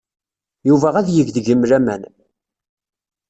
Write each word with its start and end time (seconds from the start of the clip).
Yuba 0.67 0.89
ad 0.99 1.07
yeg 1.15 1.27
deg-m 1.31 1.61
laman. 1.69 2.03